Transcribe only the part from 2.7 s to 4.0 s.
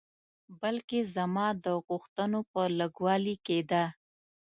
لږوالي کې ده.